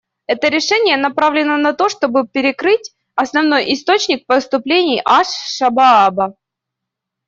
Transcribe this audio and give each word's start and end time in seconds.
Это 0.25 0.47
решение 0.47 0.97
направлено 0.97 1.57
на 1.57 1.73
то, 1.73 1.87
чтобы 1.87 2.27
перекрыть 2.27 2.91
основной 3.15 3.71
источник 3.75 4.25
поступлений 4.25 4.99
«АшШабааба». 5.05 6.35